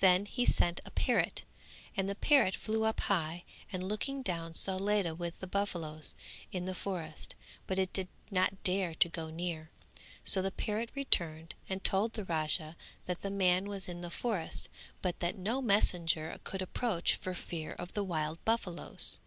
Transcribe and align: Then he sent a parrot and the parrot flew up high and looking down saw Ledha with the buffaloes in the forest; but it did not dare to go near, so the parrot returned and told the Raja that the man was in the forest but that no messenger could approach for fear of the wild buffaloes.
Then 0.00 0.26
he 0.26 0.44
sent 0.44 0.82
a 0.84 0.90
parrot 0.90 1.44
and 1.96 2.06
the 2.06 2.14
parrot 2.14 2.54
flew 2.54 2.84
up 2.84 3.00
high 3.00 3.42
and 3.72 3.82
looking 3.88 4.20
down 4.20 4.54
saw 4.54 4.76
Ledha 4.76 5.14
with 5.14 5.38
the 5.40 5.46
buffaloes 5.46 6.14
in 6.52 6.66
the 6.66 6.74
forest; 6.74 7.34
but 7.66 7.78
it 7.78 7.90
did 7.94 8.08
not 8.30 8.62
dare 8.64 8.94
to 8.96 9.08
go 9.08 9.30
near, 9.30 9.70
so 10.26 10.42
the 10.42 10.50
parrot 10.50 10.90
returned 10.94 11.54
and 11.70 11.82
told 11.82 12.12
the 12.12 12.24
Raja 12.26 12.76
that 13.06 13.22
the 13.22 13.30
man 13.30 13.64
was 13.64 13.88
in 13.88 14.02
the 14.02 14.10
forest 14.10 14.68
but 15.00 15.20
that 15.20 15.38
no 15.38 15.62
messenger 15.62 16.38
could 16.44 16.60
approach 16.60 17.14
for 17.14 17.32
fear 17.32 17.72
of 17.72 17.94
the 17.94 18.04
wild 18.04 18.44
buffaloes. 18.44 19.20